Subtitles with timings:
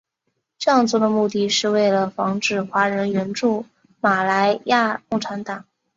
[0.57, 3.67] 这样做的目的是为了防止华人援助
[3.99, 5.63] 马来亚共产党。